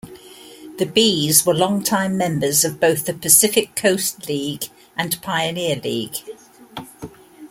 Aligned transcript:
The 0.79 0.87
Bees 0.87 1.45
were 1.45 1.53
long-time 1.53 2.17
members 2.17 2.65
of 2.65 2.79
both 2.79 3.05
the 3.05 3.13
Pacific 3.13 3.75
Coast 3.75 4.27
League 4.27 4.69
and 4.97 5.21
Pioneer 5.21 5.75
League. 5.75 6.23